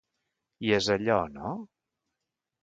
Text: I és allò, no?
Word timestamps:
I 0.69 0.73
és 0.77 0.87
allò, 0.95 1.19
no? 1.35 1.53